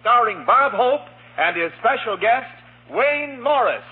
[0.00, 1.02] starring Bob Hope
[1.38, 2.48] and his special guest,
[2.90, 3.84] Wayne Morris.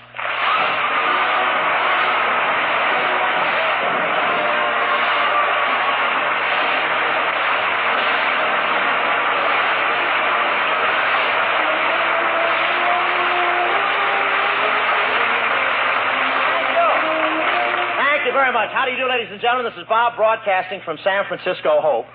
[17.97, 18.69] Thank you very much.
[18.73, 19.71] How do you do, ladies and gentlemen?
[19.71, 22.05] This is Bob broadcasting from San Francisco Hope.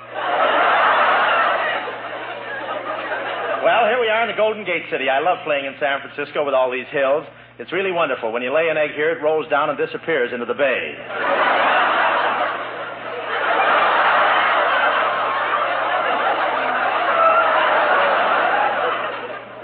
[3.65, 5.11] Well, here we are in the Golden Gate City.
[5.13, 7.27] I love playing in San Francisco with all these hills.
[7.59, 8.33] It's really wonderful.
[8.33, 10.97] When you lay an egg here, it rolls down and disappears into the bay.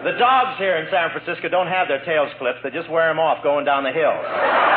[0.05, 2.61] The dogs here in San Francisco don't have their tails clipped.
[2.63, 4.70] They just wear them off going down the hills.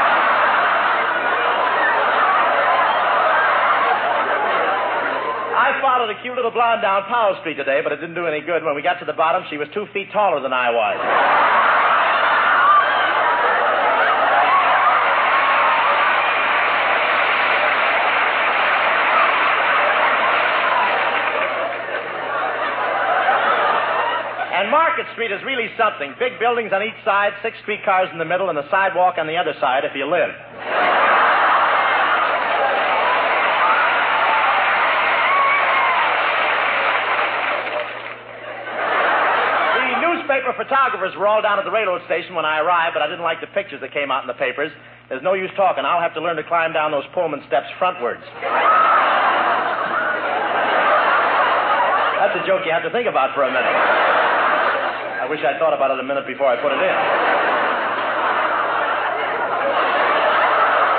[5.94, 8.64] Followed a cute little blonde down Powell Street today, but it didn't do any good.
[8.64, 10.98] When we got to the bottom, she was two feet taller than I was.
[24.50, 26.16] And Market Street is really something.
[26.18, 29.38] Big buildings on each side, six streetcars in the middle, and a sidewalk on the
[29.38, 30.34] other side if you live.
[40.54, 43.24] Newspaper photographers were all down at the railroad station when I arrived, but I didn't
[43.24, 44.72] like the pictures that came out in the papers.
[45.10, 45.84] There's no use talking.
[45.86, 48.22] I'll have to learn to climb down those Pullman steps frontwards.
[52.22, 53.66] That's a joke you have to think about for a minute.
[53.66, 56.96] I wish I'd thought about it a minute before I put it in.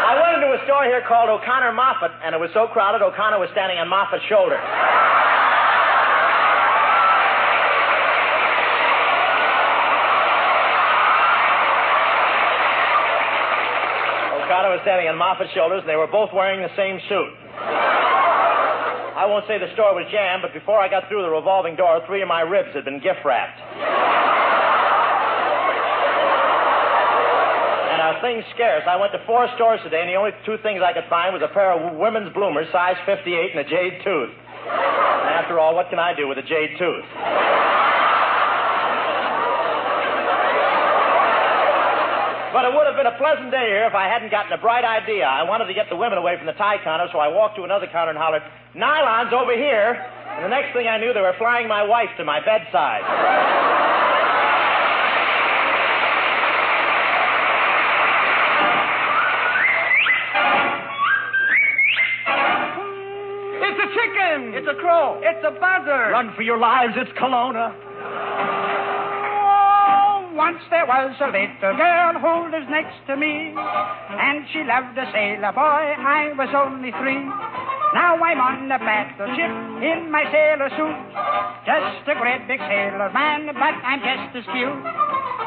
[0.03, 3.39] I went into a store here called O'Connor Moffatt, and it was so crowded, O'Connor
[3.39, 4.59] was standing on Moffatt's shoulder.
[14.85, 17.33] Standing on Moffatt's shoulders, and they were both wearing the same suit.
[19.17, 22.05] I won't say the store was jammed, but before I got through the revolving door,
[22.05, 23.57] three of my ribs had been gift wrapped.
[27.97, 28.85] And our things scarce.
[28.85, 31.41] I went to four stores today, and the only two things I could find was
[31.41, 34.37] a pair of women's bloomers, size 58, and a jade tooth.
[34.69, 37.09] After all, what can I do with a jade tooth?
[42.55, 44.85] But it would have been a pleasant day here if I hadn't gotten a bright
[44.85, 45.27] idea.
[45.27, 47.65] I wanted to get the women away from the tie counter, so I walked to
[47.65, 48.47] another counter and hollered,
[48.79, 49.99] Nylon's over here.
[50.39, 53.03] And the next thing I knew, they were flying my wife to my bedside.
[63.67, 64.55] It's a chicken!
[64.55, 65.19] It's a crow.
[65.27, 66.13] It's a buzzard!
[66.15, 67.75] Run for your lives, it's Colonna.
[70.35, 75.07] Once there was a little girl who lives next to me, and she loved a
[75.15, 75.95] sailor boy.
[75.95, 77.23] I was only three.
[77.95, 80.99] Now I'm on a battleship in my sailor suit.
[81.63, 84.75] Just a great big sailor man, but I'm just as cute.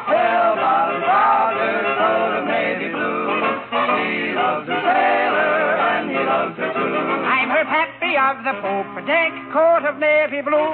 [0.08, 3.44] Well, my father wrote a navy blue.
[3.68, 5.52] He loves a sailor,
[5.84, 6.96] and he loves her too.
[7.28, 7.87] I'm her pappy
[8.18, 10.74] of the poop deck, coat of navy blue.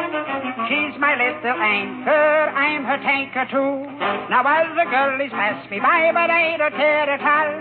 [0.71, 3.83] She's my little anchor, I'm her tanker too.
[4.31, 7.51] Now other girlies pass me by, but I don't care at all.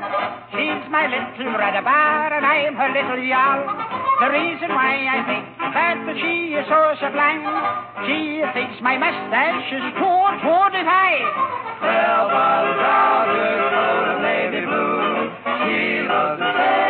[0.55, 3.67] She's my little bar, and I'm her little yawl.
[4.23, 5.45] The reason why I think
[5.75, 7.43] that she is so sublime,
[8.07, 11.27] she thinks my mustache is too, too divine.
[11.83, 15.27] Well, my daughter wrote a navy blue.
[15.67, 16.82] She loves a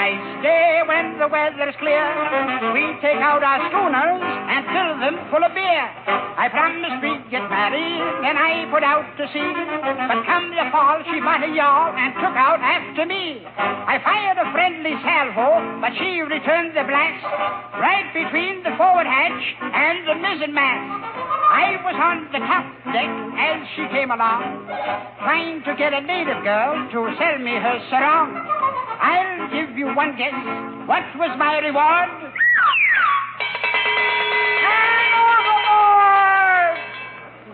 [0.00, 2.00] nice day when the weather's clear,
[2.72, 5.84] we take out our schooners and fill them full of beer.
[6.40, 9.44] I promised we'd get married, and I put out to sea.
[9.44, 13.44] But come the fall, she bought a yawl and took out after me.
[13.44, 17.20] I fired a friendly salvo, but she returned the blast
[17.76, 21.12] right between the forward hatch and the mizzen mast.
[21.52, 24.64] I was on the top deck as she came along,
[25.20, 28.32] trying to get a native girl to sell me her sarong.
[29.00, 29.19] Give
[29.80, 30.36] you wondered
[30.84, 32.12] what was my reward?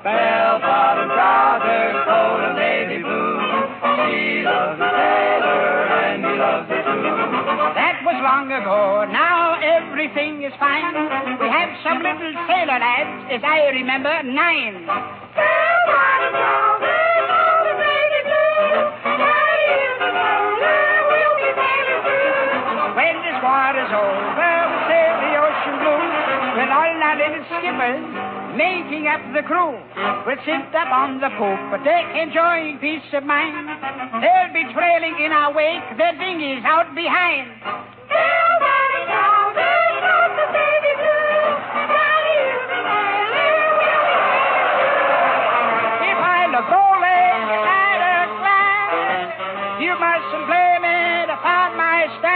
[0.02, 3.38] Bell bottom trousers, coat of navy blue.
[4.10, 7.14] She loves the sailor and he loves her too.
[7.78, 9.06] That was long ago.
[9.06, 10.94] Now everything is fine.
[11.38, 14.82] We have some little sailor lads, as I remember, nine.
[14.82, 17.05] Bell bottom trousers.
[28.56, 29.76] Making up the crew.
[30.24, 33.68] We'll sit up on the poop, but deck enjoying peace of mind.
[34.24, 37.52] They'll be trailing in our wake, their dinghies out behind.
[46.00, 49.36] If I look bowling at a glance,
[49.84, 52.35] you mustn't blame it upon my.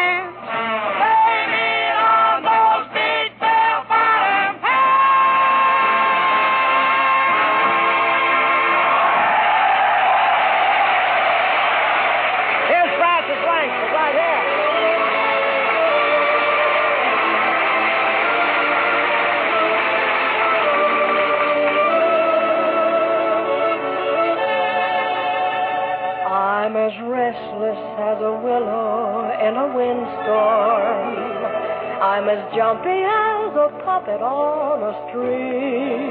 [32.55, 36.11] Jumpy as a puppet on a string.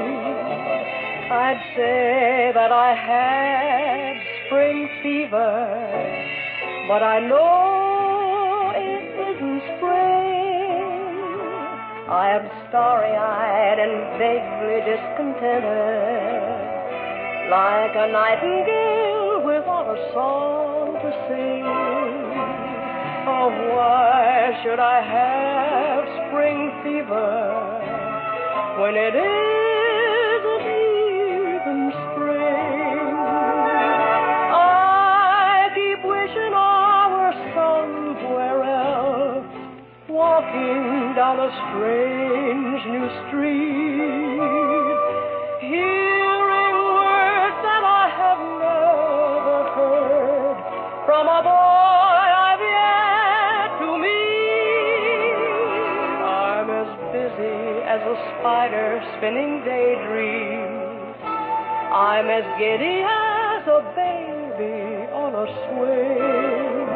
[1.30, 4.16] I'd say that I had
[4.46, 5.68] spring fever,
[6.88, 10.80] but I know it isn't spring.
[12.08, 15.62] I am starry eyed and vaguely discontented
[17.50, 21.64] like a nightingale without a song to sing.
[23.28, 25.59] Oh, why should I have
[26.26, 27.30] spring fever
[28.80, 33.14] when it isn't even spring?
[34.52, 39.50] I keep wishing I were somewhere else,
[40.08, 43.89] walking down a strange new street,
[59.20, 61.20] spinning daydreams.
[61.92, 66.88] I'm as giddy as a baby on a swing.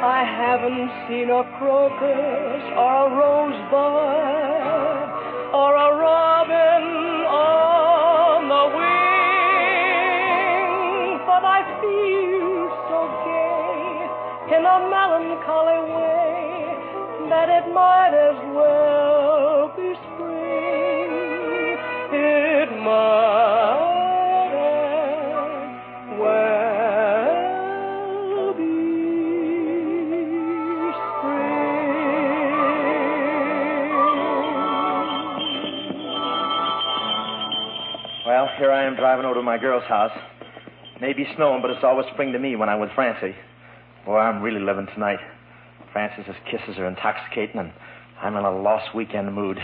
[0.00, 5.08] I haven't seen a crocus or a rosebud
[5.52, 6.84] or a robin
[7.28, 9.60] on the wing,
[11.28, 18.75] but I feel so gay in a melancholy way that it might as well
[38.86, 40.16] Well, here I am driving over to my girl's house.
[41.00, 43.34] Maybe snowing, but it's always spring to me when I'm with Francie.
[44.04, 45.18] Boy, I'm really living tonight.
[45.92, 47.72] Francis's kisses are intoxicating, and
[48.22, 49.58] I'm in a lost weekend mood.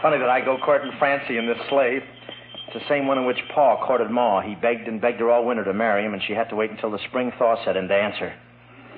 [0.00, 1.98] Funny that I go courting Francie in this sleigh.
[1.98, 4.42] It's the same one in which Pa courted Ma.
[4.42, 6.70] He begged and begged her all winter to marry him, and she had to wait
[6.70, 8.32] until the spring thaw set in to answer.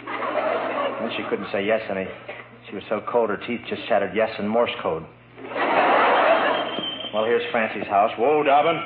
[0.07, 2.07] And she couldn't say yes any.
[2.69, 5.07] She was so cold her teeth just chattered yes in Morse code.
[7.17, 8.13] Well, here's Francie's house.
[8.19, 8.77] Whoa, Dobbin.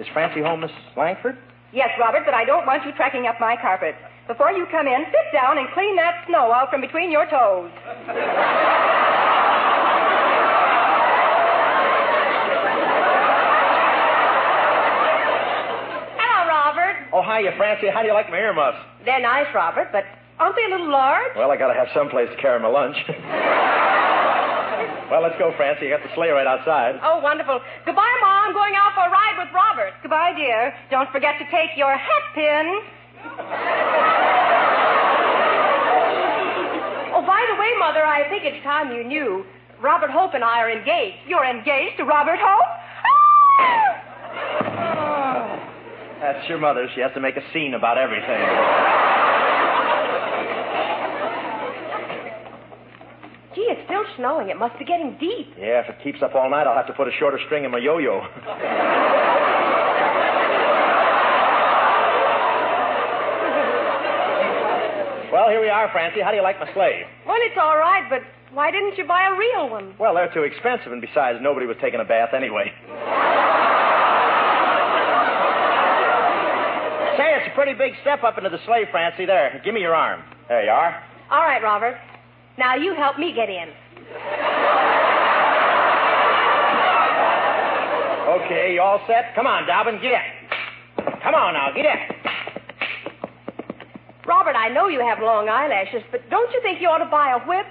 [0.00, 1.38] Is Francie home, Miss Langford?
[1.72, 3.94] Yes, Robert, but I don't want you tracking up my carpet.
[4.26, 7.70] Before you come in, sit down and clean that snow out from between your toes.
[16.18, 16.96] Hello, Robert.
[17.12, 17.86] Oh, hiya, Francie.
[17.86, 18.78] How do you like my earmuffs?
[19.04, 20.02] They're nice, Robert, but
[20.58, 21.32] aren't a little large?
[21.36, 22.96] Well, I gotta have some place to carry my lunch.
[25.10, 25.86] well, let's go, Francie.
[25.86, 26.98] You got the sleigh right outside.
[27.02, 27.60] Oh, wonderful.
[27.86, 28.46] Goodbye, Ma.
[28.46, 29.92] I'm going out for a ride with Robert.
[30.02, 30.74] Goodbye, dear.
[30.90, 32.80] Don't forget to take your hat pin.
[37.14, 39.44] oh, by the way, Mother, I think it's time you knew.
[39.80, 41.18] Robert Hope and I are engaged.
[41.28, 42.66] You're engaged to Robert Hope?
[46.20, 46.88] That's your mother.
[46.94, 48.42] She has to make a scene about everything.
[53.54, 54.50] Gee, it's still snowing.
[54.50, 55.54] It must be getting deep.
[55.56, 57.70] Yeah, if it keeps up all night, I'll have to put a shorter string in
[57.70, 58.20] my yo-yo.
[65.32, 66.20] well, here we are, Francie.
[66.20, 67.04] How do you like my sleigh?
[67.26, 68.20] Well, it's all right, but
[68.52, 69.94] why didn't you buy a real one?
[69.98, 72.70] Well, they're too expensive, and besides, nobody was taking a bath anyway.
[77.18, 79.26] Say, it's a pretty big step up into the sleigh, Francie.
[79.26, 80.22] There, give me your arm.
[80.48, 81.02] There you are.
[81.30, 81.96] All right, Robert.
[82.58, 83.68] Now you help me get in.
[88.28, 89.32] Okay, you all set?
[89.36, 90.20] Come on, Dobbin, get in.
[91.22, 92.18] Come on now, get in.
[94.26, 97.30] Robert, I know you have long eyelashes, but don't you think you ought to buy
[97.30, 97.66] a whip?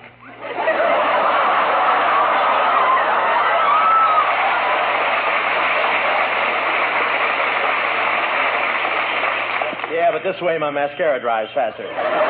[9.91, 12.26] Yeah, but this way my mascara dries faster.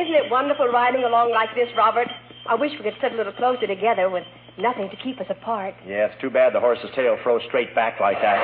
[0.00, 2.08] Isn't it wonderful riding along like this, Robert?
[2.48, 4.24] I wish we could sit a little closer together with
[4.56, 5.74] nothing to keep us apart.
[5.86, 8.40] Yeah, it's too bad the horse's tail froze straight back like that.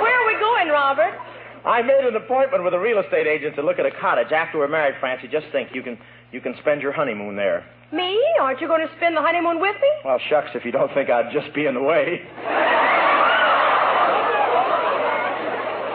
[0.00, 1.12] Where are we going, Robert?
[1.64, 4.58] I made an appointment with a real estate agent to look at a cottage after
[4.58, 5.28] we're married, Francie.
[5.28, 5.98] Just think, you can
[6.32, 7.64] you can spend your honeymoon there.
[7.92, 8.18] Me?
[8.40, 9.88] Aren't you going to spend the honeymoon with me?
[10.04, 12.22] Well, shucks, if you don't think I'd just be in the way.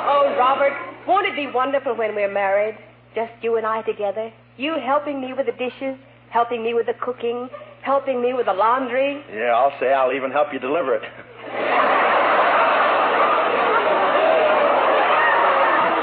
[0.10, 0.74] Oh, Robert,
[1.08, 2.78] won't it be wonderful when we're married?
[3.16, 4.32] Just you and I together.
[4.58, 5.98] You helping me with the dishes,
[6.30, 7.50] helping me with the cooking,
[7.82, 9.24] helping me with the laundry.
[9.34, 11.02] Yeah, I'll say I'll even help you deliver it.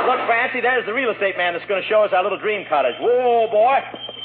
[0.08, 2.64] Look, Francie, there's the real estate man that's going to show us our little dream
[2.68, 2.94] cottage.
[3.00, 3.78] Whoa, boy.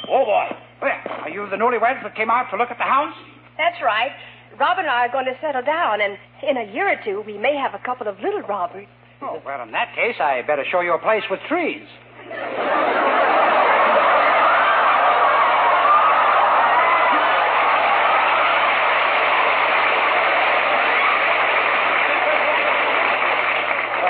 [0.08, 0.56] Whoa, boy.
[0.82, 0.92] Well,
[1.24, 3.16] are you the newlyweds that came out to look at the house?
[3.58, 4.12] That's right.
[4.60, 6.18] Robert and I are going to settle down, and
[6.48, 8.88] in a year or two, we may have a couple of little Roberts.
[9.22, 11.84] Oh, well, in that case, I better show you a place with trees.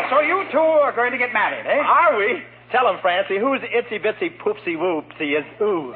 [0.10, 1.82] So you two are going to get married, eh?
[1.82, 2.42] Are we?
[2.72, 5.94] Tell him, Francie, who's itsy bitsy poopsie whoopsy is ooh?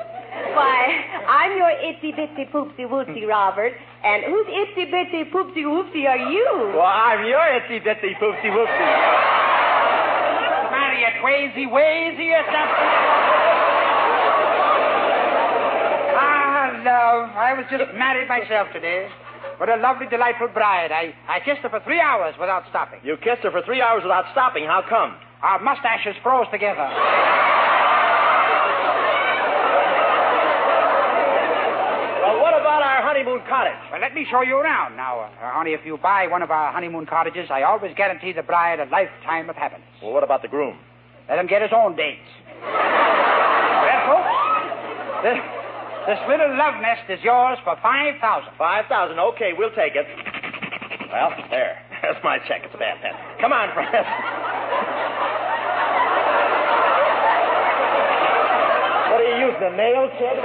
[0.54, 3.74] Why, I'm your itsy bitsy poopsy wootsy, Robert.
[4.04, 6.74] And whose itsy bitsy poopsy whoopsy are you?
[6.76, 8.88] Well, I'm your itsy bitsy poopsy whoopsy.
[10.72, 12.90] Marry it, wazy, wazy, or something.
[16.18, 19.10] Ah, love, I was just married myself today.
[19.58, 20.92] What a lovely, delightful bride.
[20.92, 23.00] I, I kissed her for three hours without stopping.
[23.04, 24.66] You kissed her for three hours without stopping.
[24.66, 25.16] How come?
[25.42, 26.90] Our mustaches froze together.
[32.24, 33.80] Well, what about our honeymoon cottage?
[33.92, 34.96] Well, let me show you around.
[34.98, 38.44] Now, uh, honey, if you buy one of our honeymoon cottages, I always guarantee the
[38.44, 39.88] bride a lifetime of happiness.
[40.02, 40.78] Well, what about the groom?
[41.30, 42.28] Let him get his own dates.
[42.60, 45.40] well, folks, this,
[46.08, 48.20] this little love nest is yours for 5000
[48.58, 49.20] Five thousand.
[49.20, 50.06] Okay, we'll take it.
[51.12, 51.80] Well, there.
[52.04, 52.64] That's my check.
[52.66, 53.14] It's a bad pen.
[53.40, 54.04] Come on, Francis.
[59.08, 59.64] what are you using?
[59.64, 60.36] A nail, kid?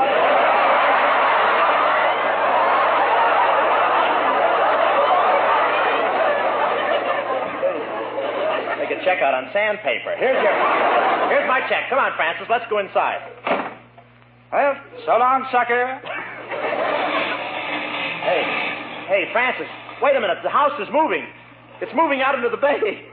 [8.79, 10.13] Make a check out on sandpaper.
[10.21, 10.53] Here's your.
[11.33, 11.89] Here's my check.
[11.89, 12.45] Come on, Francis.
[12.51, 13.25] Let's go inside.
[14.53, 15.97] Well, so long, sucker.
[18.21, 18.45] Hey,
[19.09, 19.65] hey, Francis.
[20.03, 20.45] Wait a minute.
[20.45, 21.25] The house is moving.
[21.81, 23.09] It's moving out into the bay.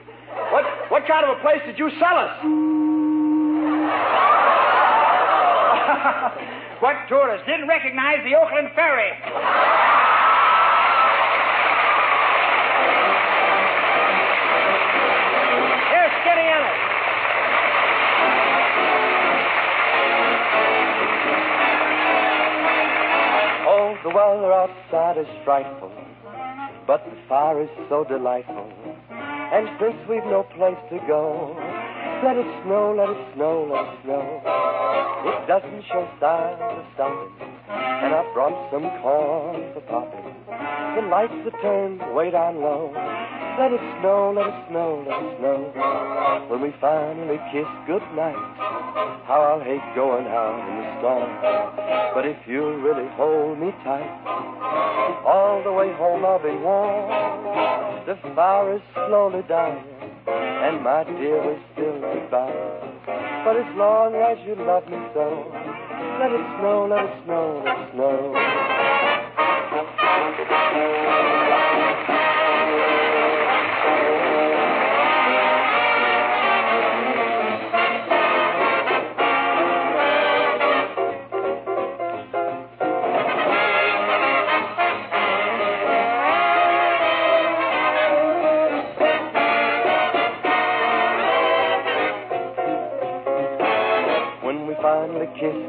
[0.52, 2.36] What what kind of a place did you sell us?
[6.84, 9.16] what tourist didn't recognize the Oakland Ferry?
[24.26, 25.92] Weather outside is frightful,
[26.88, 28.72] but the fire is so delightful.
[29.10, 31.54] And since we've no place to go,
[32.24, 34.42] let it snow, let it snow, let it snow.
[35.30, 37.45] It doesn't show signs of stopping,
[37.76, 40.36] and I brought some corn for popping.
[40.96, 42.92] The lights are turned way down low.
[43.60, 45.60] Let it snow, let it snow, let it snow.
[46.50, 48.36] When we finally kiss goodnight,
[49.28, 51.32] how I'll hate going out in the storm.
[52.14, 54.12] But if you'll really hold me tight,
[55.26, 57.10] all the way home I'll be warm.
[58.06, 59.84] The fire is slowly dying,
[60.28, 62.52] and my dear, we're still goodbye.
[63.46, 65.52] But as long as you love me so,
[66.20, 68.56] let it snow, let it snow, let it snow.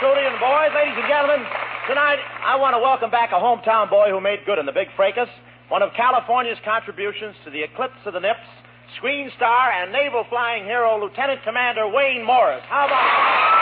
[0.00, 0.68] Boys.
[0.74, 1.46] Ladies and gentlemen,
[1.88, 4.88] tonight I want to welcome back a hometown boy who made good in the big
[4.94, 5.28] fracas,
[5.70, 8.44] one of California's contributions to the eclipse of the Nips,
[8.98, 12.62] screen star and naval flying hero, Lieutenant Commander Wayne Morris.
[12.68, 13.56] How about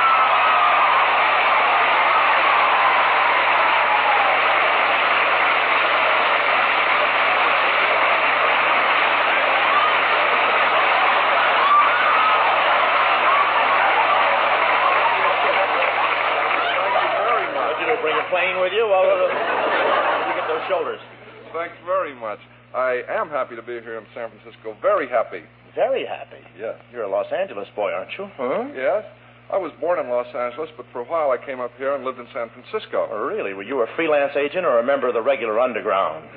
[17.74, 18.86] What'd you do, bring a plane with you?
[18.86, 21.00] Well, uh, where'd you get those shoulders?
[21.64, 22.40] Thanks very much.
[22.76, 24.76] I am happy to be here in San Francisco.
[24.83, 25.40] Very happy.
[25.75, 26.44] Very happy.
[26.61, 26.76] Yes.
[26.92, 28.28] You're a Los Angeles boy, aren't you?
[28.37, 28.68] Huh?
[28.76, 29.00] Yes.
[29.49, 32.04] I was born in Los Angeles, but for a while I came up here and
[32.04, 33.09] lived in San Francisco.
[33.09, 33.54] Oh, really?
[33.54, 36.28] Were you a freelance agent or a member of the regular underground?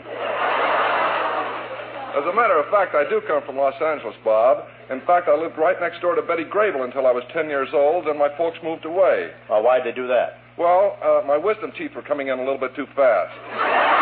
[2.15, 4.63] As a matter of fact, I do come from Los Angeles, Bob.
[4.89, 7.67] In fact, I lived right next door to Betty Grable until I was 10 years
[7.75, 9.35] old, and my folks moved away.
[9.49, 10.39] Well, why'd they do that?
[10.57, 13.96] Well, uh, my wisdom teeth were coming in a little bit too fast.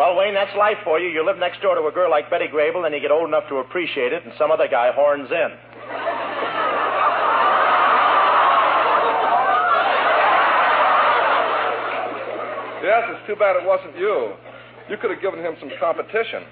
[0.00, 1.10] Well, Wayne, that's life for you.
[1.10, 3.46] You live next door to a girl like Betty Grable, and you get old enough
[3.50, 5.50] to appreciate it, and some other guy horns in.
[12.80, 14.32] Yes, it's too bad it wasn't you.
[14.88, 16.44] You could have given him some competition.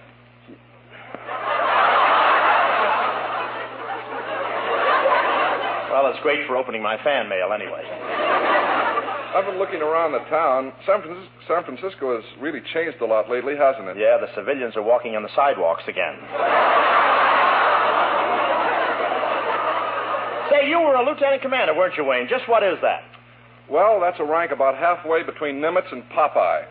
[5.88, 8.57] Well, it's great for opening my fan mail anyway.
[9.38, 10.74] I've been looking around the town.
[10.82, 13.94] San Francisco, San Francisco has really changed a lot lately, hasn't it?
[13.94, 16.18] Yeah, the civilians are walking on the sidewalks again.
[20.50, 22.26] Say, you were a lieutenant commander, weren't you, Wayne?
[22.26, 23.06] Just what is that?
[23.70, 26.66] Well, that's a rank about halfway between Nimitz and Popeye.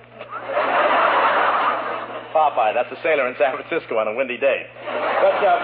[2.35, 4.67] Popeye, that's a sailor in San Francisco on a windy day.
[5.23, 5.55] But, uh,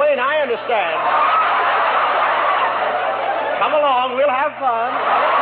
[0.00, 0.96] Wayne, I understand.
[3.60, 5.35] Come along, we'll have fun.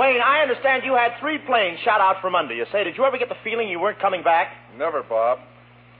[0.00, 2.64] Wayne, I understand you had three planes shot out from under you.
[2.72, 4.48] Say, did you ever get the feeling you weren't coming back?
[4.78, 5.40] Never, Bob.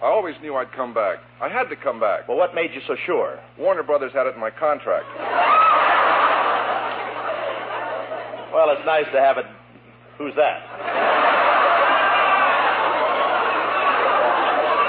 [0.01, 1.19] I always knew I'd come back.
[1.39, 2.27] I had to come back.
[2.27, 3.39] Well, what made you so sure?
[3.59, 5.05] Warner Brothers had it in my contract.
[8.51, 9.47] Well, it's nice to have it.
[10.19, 10.59] Who's that?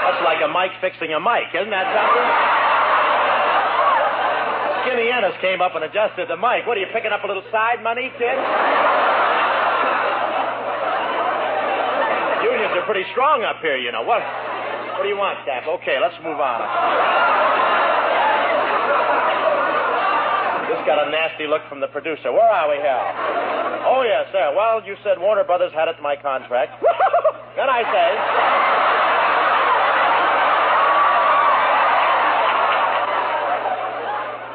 [0.02, 2.61] That's like a mic fixing a mic, isn't that something?
[5.22, 6.66] Ennis came up and adjusted the mic.
[6.66, 8.34] What are you picking up a little side money, kid?
[12.42, 14.02] Unions are pretty strong up here, you know.
[14.02, 14.18] What?
[14.18, 15.62] What do you want, Cap?
[15.78, 16.58] Okay, let's move on.
[20.66, 22.34] This got a nasty look from the producer.
[22.34, 23.02] Where are we here?
[23.86, 24.50] Oh, yes, sir.
[24.58, 26.82] Well, you said Warner Brothers had it in my contract.
[27.56, 28.61] then I say.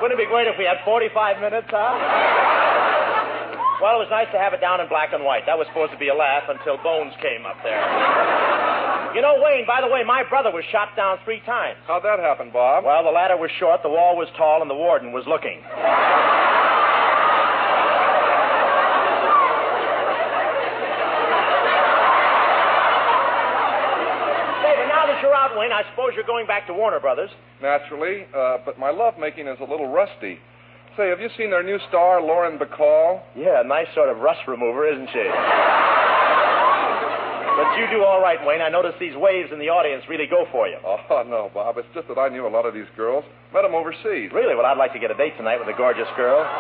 [0.08, 1.92] Wouldn't it be great if we had 45 minutes, huh?
[3.84, 5.44] Well, it was nice to have it down in black and white.
[5.44, 7.76] That was supposed to be a laugh until Bones came up there.
[9.12, 11.76] You know, Wayne, by the way, my brother was shot down three times.
[11.92, 12.88] How'd that happen, Bob?
[12.88, 15.60] Well, the ladder was short, the wall was tall, and the warden was looking.
[24.64, 25.04] Say, but now
[25.70, 27.30] that you're out, Wayne, I suppose you're going back to Warner Brothers.
[27.62, 30.40] Naturally, uh, but my lovemaking is a little rusty.
[30.96, 33.22] Say, have you seen their new star, Lauren Bacall?
[33.36, 35.24] Yeah, nice sort of rust remover, isn't she?
[37.58, 38.62] but you do all right, Wayne.
[38.62, 40.78] I notice these waves in the audience really go for you.
[40.86, 41.78] Oh, no, Bob.
[41.78, 43.24] It's just that I knew a lot of these girls.
[43.54, 44.32] Met them overseas.
[44.34, 44.56] Really?
[44.56, 46.42] Well, I'd like to get a date tonight with a gorgeous girl.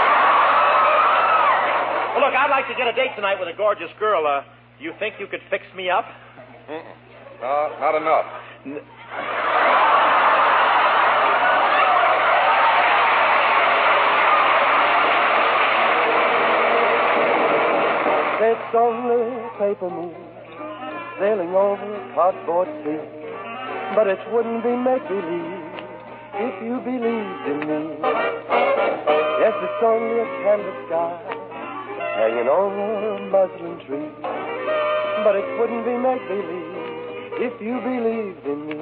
[2.16, 4.26] Well, look, I'd like to get a date tonight with a gorgeous girl.
[4.26, 4.48] Uh,
[4.80, 6.06] you think you could fix me up?
[6.72, 6.96] Mm-mm.
[7.42, 8.24] No, not enough.
[18.40, 20.16] It's only a paper moon
[21.20, 22.96] sailing over a cardboard sea.
[23.94, 25.68] But it wouldn't be make believe
[26.40, 28.00] if you believed in me.
[29.44, 31.35] Yes, it's only a canvas sky
[32.16, 34.08] hanging over a muslin tree.
[35.24, 36.76] But it wouldn't be make believe
[37.44, 38.80] if you believed in me.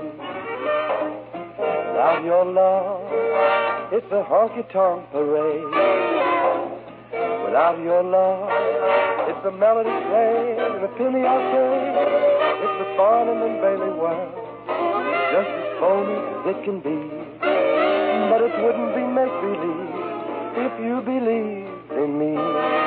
[1.57, 3.01] Without your love,
[3.91, 5.65] it's a honky tonk parade.
[7.45, 8.49] Without your love,
[9.29, 12.05] it's a melody played in a penny arcade.
[12.61, 14.29] It's the Barnum and Bailey world,
[15.33, 16.97] just as phony as it can be.
[18.29, 19.93] But it wouldn't be make believe
[20.65, 22.82] if you believed in me.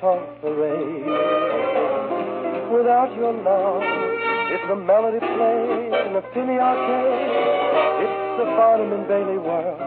[0.00, 1.06] Parade.
[2.72, 3.82] Without your love,
[4.52, 7.32] it's a melody played in a penny arcade.
[8.04, 9.78] It's the Barnum and Bailey world,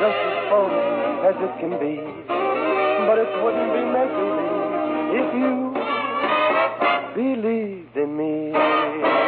[0.00, 1.96] just as phony as it can be.
[3.06, 4.58] But it wouldn't be make believe
[5.16, 5.54] if you
[7.14, 9.27] believed in me.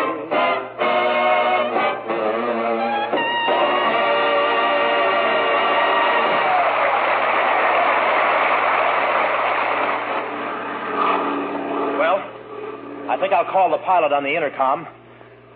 [13.30, 14.86] Think I'll call the pilot on the intercom.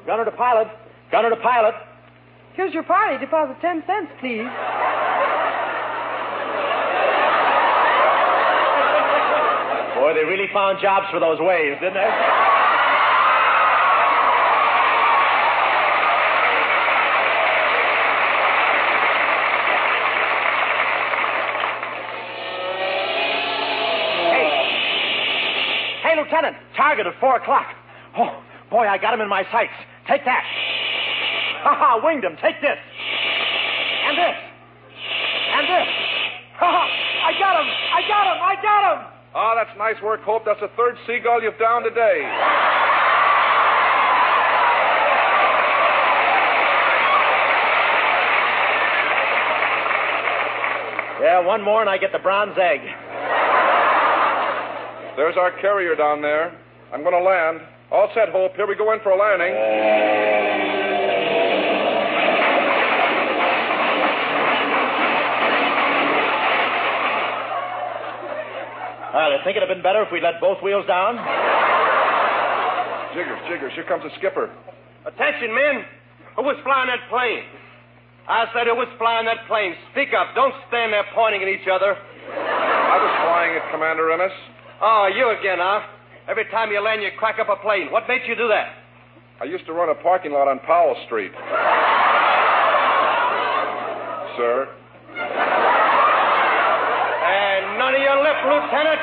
[0.07, 0.69] Gunner to pilot.
[1.11, 1.75] Gunner to pilot.
[2.55, 3.19] Here's your party.
[3.19, 4.47] Deposit ten cents, please.
[9.99, 12.54] Boy, they really found jobs for those waves, didn't they?
[26.14, 26.57] Hey, Lieutenant.
[26.77, 27.66] Target at four o'clock.
[28.16, 29.72] Oh, boy, I got him in my sights.
[30.07, 30.44] Take that.
[31.66, 32.37] Ha ha, winged him.
[32.40, 32.79] Take this.
[34.07, 34.37] And this.
[35.59, 35.88] And this.
[36.55, 36.87] Ha ha,
[37.27, 37.66] I got him.
[37.66, 38.42] I got him.
[38.46, 39.07] I got him.
[39.35, 40.44] Ah, that's nice work, Hope.
[40.44, 42.22] That's the third seagull you've downed today.
[51.22, 52.83] Yeah, one more and I get the bronze egg.
[55.16, 56.59] There's our carrier down there.
[56.92, 57.61] I'm going to land.
[57.92, 58.57] All set, Hope.
[58.57, 59.55] Here we go in for a landing.
[69.14, 71.14] Well, I think it'd have been better if we'd let both wheels down.
[73.14, 73.72] Jiggers, jiggers.
[73.79, 74.50] Here comes the skipper.
[75.07, 75.87] Attention, men.
[76.35, 77.46] Who was flying that plane?
[78.27, 79.79] I said who was flying that plane.
[79.92, 80.35] Speak up.
[80.35, 81.94] Don't stand there pointing at each other.
[81.94, 84.35] I was flying it, Commander Ennis.
[84.81, 85.81] Oh, you again, huh?
[86.29, 87.91] Every time you land, you crack up a plane.
[87.93, 88.75] What made you do that?
[89.41, 91.33] I used to run a parking lot on Powell Street.
[94.37, 94.69] Sir.
[97.25, 99.01] And none of your lip, Lieutenant.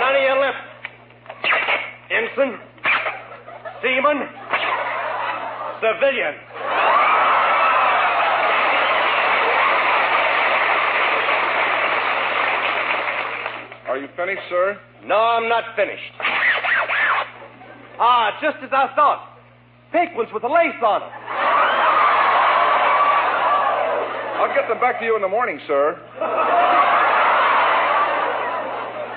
[0.00, 0.54] None of your lip.
[2.10, 2.60] Ensign.
[3.82, 4.28] Seaman.
[5.80, 6.34] Civilian.
[13.86, 14.78] Are you finished, sir?
[15.04, 16.12] No, I'm not finished.
[17.96, 19.38] Ah, just as I thought.
[19.92, 21.10] Pink ones with the lace on them.
[24.42, 25.94] I'll get them back to you in the morning, sir.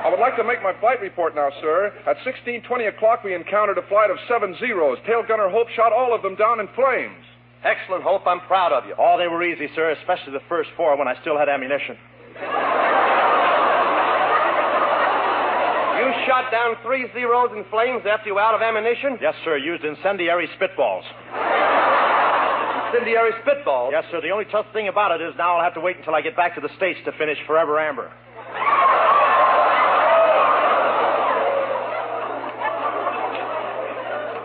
[0.06, 1.92] I would like to make my flight report now, sir.
[2.06, 5.00] At 16:20 o'clock, we encountered a flight of seven Zeros.
[5.08, 7.26] Tail gunner Hope shot all of them down in flames.
[7.64, 8.28] Excellent, Hope.
[8.28, 8.94] I'm proud of you.
[8.98, 11.98] Oh, they were easy, sir, especially the first four when I still had ammunition.
[15.98, 19.18] You shot down three zeros in flames after you were out of ammunition?
[19.22, 21.08] Yes, sir, used incendiary spitballs.
[22.92, 23.92] Incendiary spitballs?
[23.92, 24.20] Yes, sir.
[24.22, 26.36] The only tough thing about it is now I'll have to wait until I get
[26.36, 28.12] back to the States to finish Forever Amber.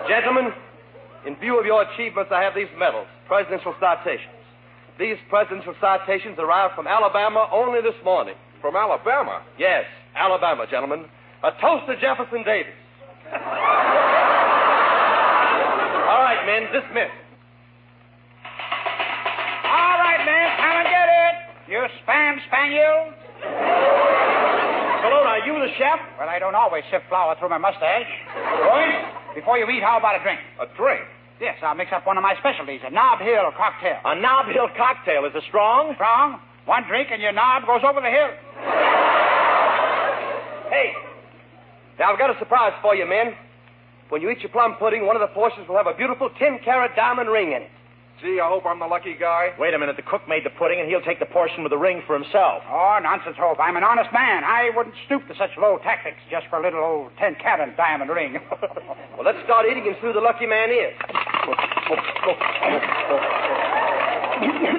[0.08, 0.52] Gentlemen,
[1.26, 4.38] in view of your achievements, I have these medals, presidential citations.
[4.98, 8.34] These presidential citations arrived from Alabama only this morning.
[8.60, 9.42] From Alabama?
[9.58, 9.84] Yes.
[10.14, 11.06] Alabama, gentlemen.
[11.42, 12.70] A toast to Jefferson Davis.
[16.06, 17.10] All right, men, dismiss.
[19.66, 21.34] All right, men, come and get it.
[21.66, 23.14] You spam spaniels.
[25.02, 25.98] Hello, now, you the chef?
[26.18, 28.06] Well, I don't always sift flour through my mustache.
[28.62, 29.02] Royce,
[29.34, 30.38] before you eat, how about a drink?
[30.60, 31.02] A drink?
[31.40, 33.98] Yes, I'll mix up one of my specialties, a Nob Hill cocktail.
[34.04, 35.24] A Nob Hill cocktail.
[35.26, 35.94] Is it strong?
[35.96, 36.38] Strong.
[36.66, 38.30] One drink and your knob goes over the hill.
[40.70, 40.94] Hey,
[42.02, 43.30] now I've got a surprise for you, men.
[44.08, 46.58] When you eat your plum pudding, one of the portions will have a beautiful 10
[46.64, 47.70] carat diamond ring in it.
[48.20, 49.54] Gee, I hope I'm the lucky guy.
[49.56, 49.94] Wait a minute.
[49.94, 52.66] The cook made the pudding, and he'll take the portion with the ring for himself.
[52.66, 53.58] Oh, nonsense, Hope.
[53.60, 54.42] I'm an honest man.
[54.42, 58.10] I wouldn't stoop to such low tactics just for a little old 10 carat diamond
[58.10, 58.38] ring.
[59.12, 60.94] Well, let's start eating and see who the lucky man is.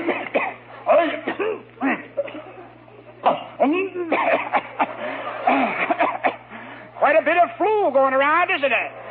[7.13, 9.02] Quite a bit of flu going around, isn't it?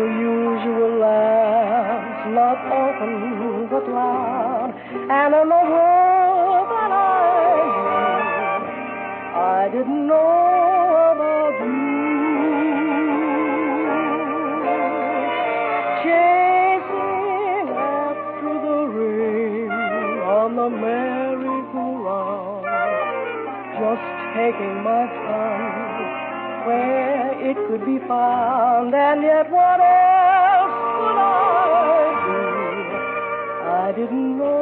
[0.00, 4.72] The usual laughs, not often but loud.
[5.10, 7.04] And in the world that I
[7.76, 8.64] knew,
[9.36, 11.90] I didn't know about you.
[16.02, 19.70] Chasing after the ring
[20.40, 22.64] on the merry-go-round
[23.76, 26.08] just taking my time
[26.66, 29.50] where it could be found, and yet
[33.90, 34.59] I didn't know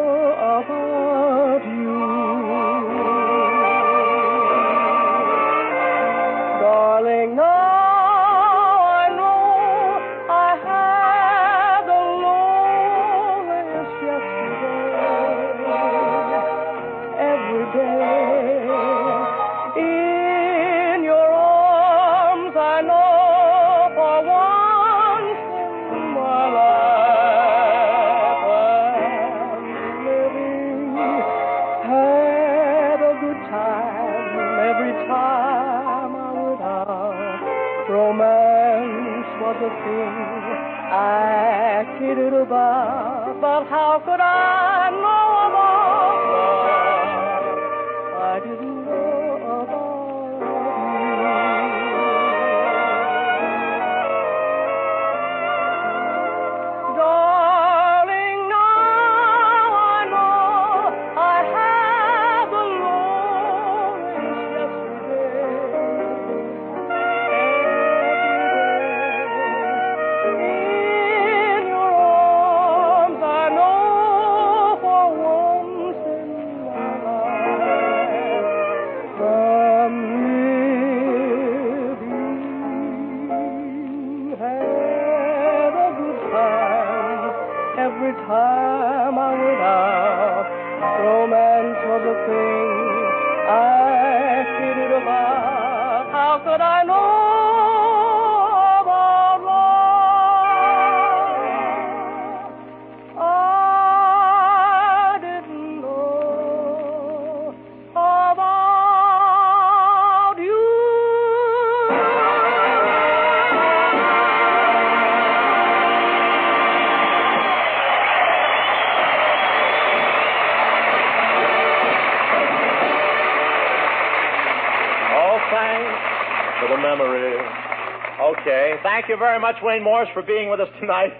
[129.09, 131.15] Thank you very much, Wayne Morris, for being with us tonight.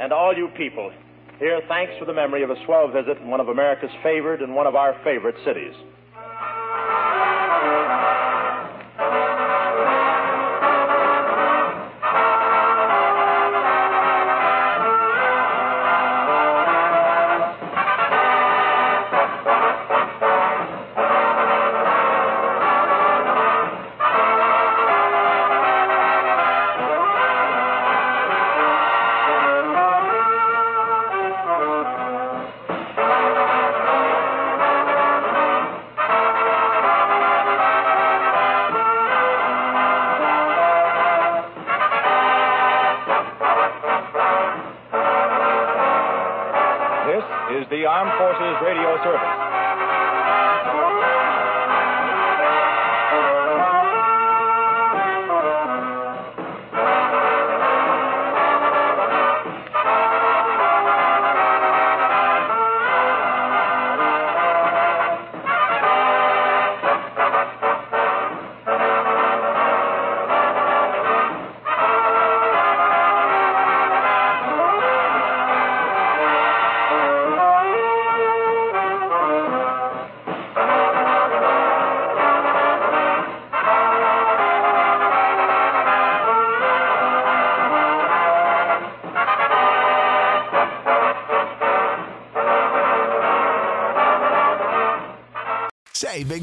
[0.00, 0.90] And all you people.
[1.38, 4.54] Here, thanks for the memory of a swell visit in one of America's favored and
[4.54, 5.74] one of our favorite cities.